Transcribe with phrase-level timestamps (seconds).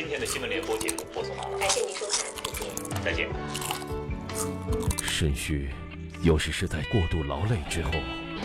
[0.00, 3.28] 今天的新闻联播节目播送完了，感谢您收看，再见。
[5.02, 5.68] 肾虚，
[6.22, 7.90] 有时是在过度劳累之后。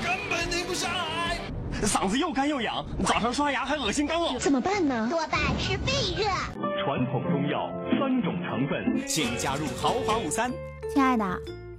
[0.04, 1.39] 根本停不下来，
[1.81, 5.07] 嗓子又干又痒，早上刷牙还恶心干呕，怎么办呢？
[5.10, 6.26] 多半是肺热。
[6.83, 10.51] 传统中药三种成分，请加入豪华午餐。
[10.94, 11.24] 亲爱的，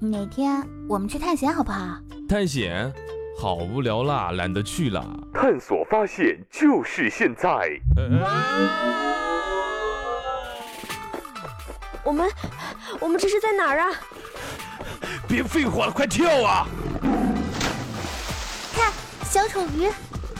[0.00, 1.98] 哪天我们去探险好不好？
[2.26, 2.90] 探险？
[3.38, 5.04] 好无聊啦，懒得去了。
[5.34, 7.78] 探索发现就是现在。
[12.06, 12.30] 我们，
[13.00, 13.90] 我们这是在哪儿啊？
[15.26, 16.68] 别废话了，快跳啊！
[18.72, 18.92] 看，
[19.24, 19.90] 小丑鱼，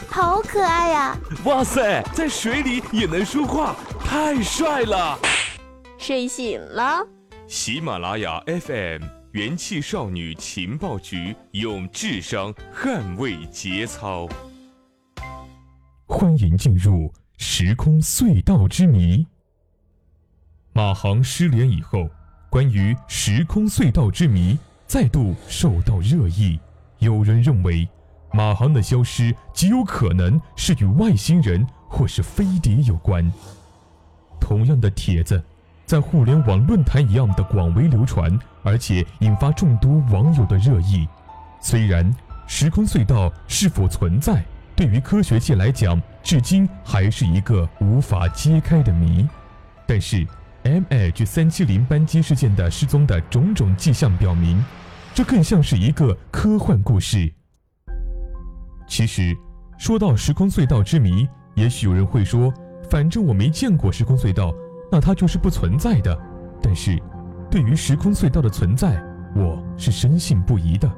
[0.09, 1.17] 好可爱呀！
[1.43, 5.19] 哇塞，在水里也能说话，太帅了！
[5.97, 7.05] 睡醒了。
[7.47, 9.03] 喜马拉雅 FM。
[9.33, 14.27] 元气少女情报局用智商捍卫节操。
[16.07, 19.27] 欢迎进入时空隧道之谜。
[20.77, 22.07] 马航失联以后，
[22.51, 26.59] 关于时空隧道之谜再度受到热议。
[26.99, 27.89] 有人认为，
[28.31, 33.33] 马航的消失极有可能是与外星人或是飞碟有关。
[34.39, 35.43] 同样的帖子。
[35.87, 41.07] 在互联网论坛一样的广为流传，而且引发众多网友的热议。
[41.59, 42.13] 虽然
[42.45, 49.27] 时空隧道是否存在，对于科学界来讲，至今还是一个无法揭开的谜，
[49.87, 50.27] 但是
[50.63, 54.63] MH 三七零班机事件的失踪的种种迹象表明，
[55.13, 57.31] 这更像是一个科幻故事。
[58.87, 59.35] 其实，
[59.77, 62.53] 说到时空隧道之谜，也许有人会说
[62.89, 64.53] ：“反正我没见过时空隧道。”
[64.91, 66.17] 那它就是不存在的。
[66.61, 66.97] 但是，
[67.51, 69.01] 对于时空隧道的存在，
[69.35, 70.89] 我是深信不疑的。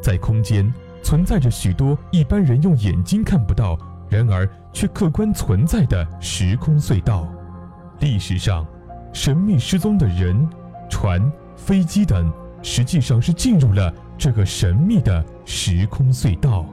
[0.00, 0.72] 在空间
[1.02, 3.76] 存在着许多一般人用眼睛看不到，
[4.08, 7.28] 然而却客观存在的时空隧道。
[7.98, 8.64] 历史上，
[9.16, 10.46] 神秘失踪的人、
[10.90, 16.66] 船、飞机等，实际上是进入了这个神秘的时空隧道。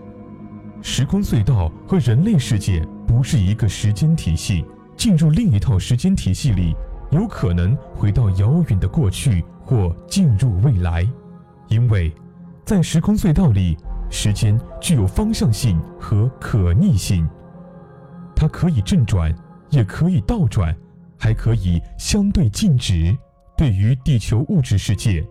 [0.82, 4.66] 时空隧道和人类世界不是一个时间体系。
[4.98, 6.76] 进入另一套时间体系里，
[7.12, 11.08] 有可能回到遥远的过去或进入未来，
[11.70, 12.14] 因为，
[12.66, 13.78] 在时空隧道里，
[14.10, 17.26] 时间具有方向性和可逆性，
[18.36, 19.34] 它可以正转，
[19.70, 20.76] 也可以倒转，
[21.24, 23.18] 还可以相对静止。
[23.56, 25.26] 对于地球物质世界，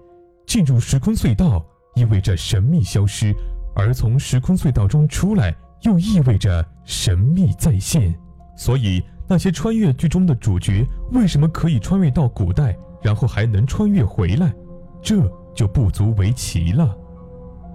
[0.47, 1.63] 进入时空隧道
[1.97, 3.35] 意味着神秘消失，
[3.77, 8.15] 而从时空隧道中出来又意味着神秘再现，
[8.57, 9.03] 所以。
[9.29, 14.53] 那些穿越剧中的主角为什么可以穿越到古代，然后还能穿越回来？
[15.01, 15.17] 这
[15.55, 16.95] 就不足为奇了。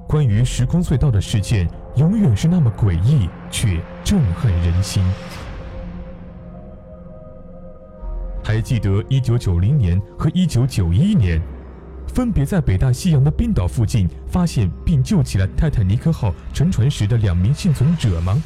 [0.08, 5.04] 关于时空隧道的事件，永远是那么诡异，却震撼人心。
[8.48, 11.42] 还记得1990年和1991年，
[12.08, 18.42] 分别在北大西洋的冰岛附近发现并救起了泰坦尼克号沉船时的两名幸存者吗？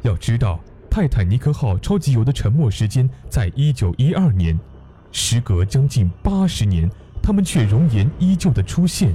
[0.00, 0.58] 要知道。
[0.90, 4.58] 泰坦尼克号超级油的沉没时间在一九一二年，
[5.12, 6.90] 时隔将近八十年，
[7.22, 9.14] 他们却容颜依旧的出现。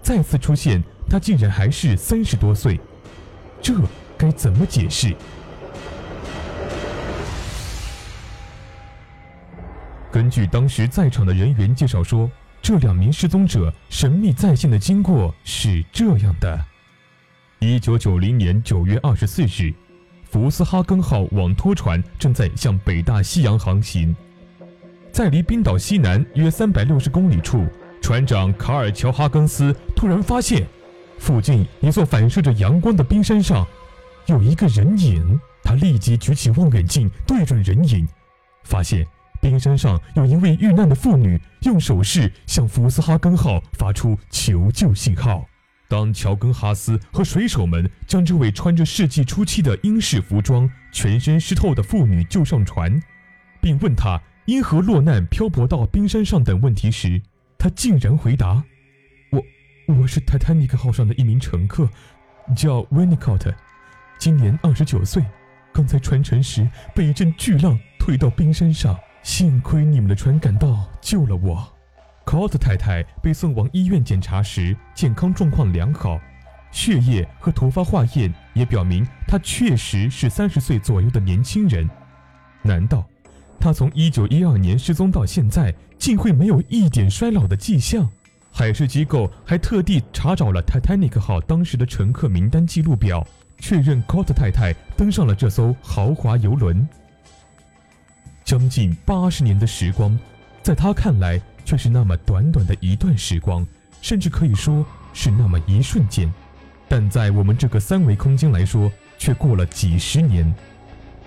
[0.00, 2.80] 再次出现，他竟然还是三十多岁，
[3.60, 3.74] 这
[4.16, 5.14] 该怎么解释？
[10.16, 12.30] 根据当时在场的人员介绍说，
[12.62, 16.58] 这两名失踪者神秘再现的经过是这样的：
[17.58, 19.74] 一九九零年九月二十四日。
[20.24, 24.16] 福斯哈根号网拖船正在向北大西洋航行，
[25.12, 27.66] 在离冰岛西南约三百六十公里处，
[28.00, 30.66] 船长卡尔乔哈根斯突然发现，
[31.18, 33.66] 附近一座反射着阳光的冰山上
[34.24, 35.38] 有一个人影。
[35.62, 38.08] 他立即举起望远镜对准人影，
[38.64, 39.06] 发现
[39.46, 45.46] 冰山上有一位遇难的妇女用手势向福斯哈根号发出求救信号。
[45.86, 53.00] 当乔根哈斯和水手们将这位穿着世纪初期的英式服装、全身湿透的妇女救上船，
[53.60, 57.22] 并问她因何落难、漂泊到冰山上等问题时，
[57.56, 58.64] 她竟然回答
[59.30, 61.88] ：“我，我是泰坦尼克号上的一名乘客，
[62.56, 63.54] 叫温尼考特，
[64.18, 65.24] 今年二十九岁，
[65.72, 71.66] 刚才船沉时被一阵巨浪推到冰山上，幸亏你们的船赶到救了我。”
[72.24, 76.16] 考特太太被送往医院检查时，健康状况良好，
[76.70, 81.90] 血液和头发化验也表明她确实是三十岁左右的年轻人。
[82.62, 83.04] 难道
[83.58, 88.08] 她从一九一二年失踪到现在，竟会没有一点衰老的迹象？
[88.52, 93.26] 海事机构还特地查找了泰坦尼克号当时的乘客名单记录表，
[93.58, 96.88] 确认考特太太登上了这艘豪华游轮。
[98.46, 100.16] 将近八十年的时光，
[100.62, 103.66] 在他看来却是那么短短的一段时光，
[104.00, 106.32] 甚至可以说是那么一瞬间。
[106.86, 110.54] 但在我们这个三维空间来说，却过了几十年。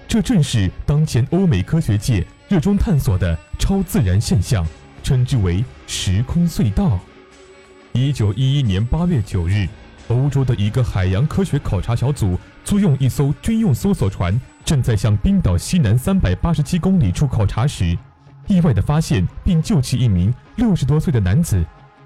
[0.07, 4.65] 这正是当前欧美科学界热衷探索的超自然现象，
[5.03, 6.97] 称之为时空隧道。
[7.91, 9.67] 一九一一年八月九日，
[10.07, 14.39] 欧洲的一个海洋科学考察小组租用一艘军用搜索船，
[14.69, 17.97] 正在向冰岛西南三百八十七公里处考察时，
[18.45, 21.65] 意外地发现并救起一名六十多岁的男子。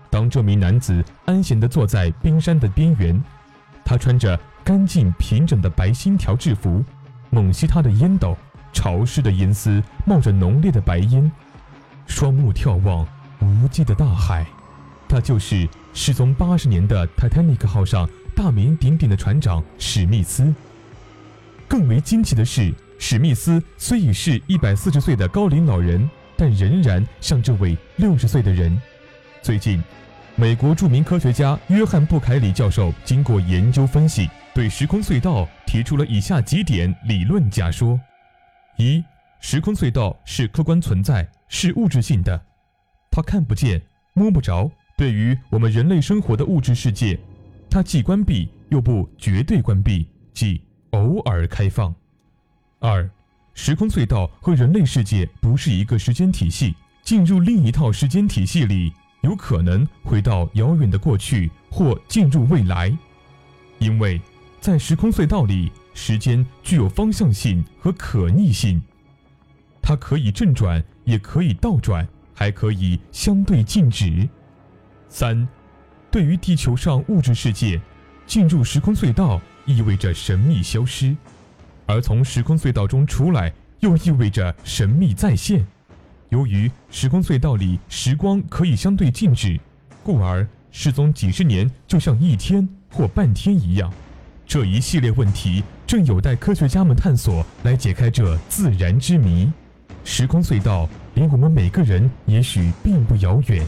[0.09, 3.21] 当这名男子安闲地坐在冰山的边缘，
[3.83, 6.81] 他穿着干净平整的白星条制服。
[7.31, 8.37] 猛吸他的烟斗，
[8.71, 11.29] 潮湿的烟丝冒着浓烈的白烟，
[12.07, 13.05] 双目眺望
[13.41, 14.45] 无际的大海。
[15.09, 20.55] 他就是失踪八十年的泰坦尼克号上大名鼎鼎的船长史密斯。
[21.67, 28.79] 更为惊奇的是，史密斯虽已是一百四十岁的高龄老人，但仍然像这位六十岁的人。
[29.41, 29.83] 最近，
[30.35, 34.29] 美国著名科学家约翰布凯里教授经过研究分析。
[34.53, 37.99] 对时空隧道提出了以下几点理论假说：
[38.77, 39.03] 一、
[39.39, 42.39] 时空隧道是客观存在，是物质性的，
[43.09, 43.81] 它看不见、
[44.13, 44.69] 摸不着。
[44.95, 47.19] 对于我们人类生活的物质世界，
[47.67, 50.61] 它既关闭又不绝对关闭，即
[50.93, 51.93] 偶尔开放。
[52.79, 53.07] 二、
[53.53, 56.73] 时空隧道和人类世界不是一个时间体系，
[57.03, 58.91] 进入另一套时间体系里，
[59.21, 62.91] 有可能回到遥远的过去或进入未来，
[63.77, 64.19] 因为。
[64.59, 68.81] 在时空隧道里，时间具有方向性和可逆性，
[69.81, 74.25] 它可以正转，也可以倒转，还可以相对静止。
[75.09, 75.45] 三，
[76.09, 77.81] 对于地球上物质世界，
[78.25, 81.15] 进入时空隧道意味着神秘消失，
[81.85, 85.65] 而从时空隧道中出来又意味着神秘再现。
[86.29, 89.59] 由于时空隧道里时光可以相对静止，
[90.03, 93.93] 故而失踪几十年就像一天或半天一样。
[94.45, 99.51] 这一系列问题正有待科学家们探索，来解开这自然之谜。
[100.03, 103.65] 时空隧道离我们每个人也许并不遥远，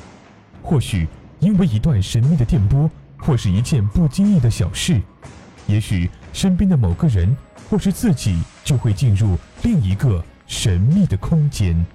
[0.61, 1.07] 或许
[1.39, 4.99] 因为一段神秘的电波，或是一件不经意的小事，
[5.67, 7.35] 也许身边的某个人
[7.69, 11.85] 或是自己就会进入另一个神秘的空间。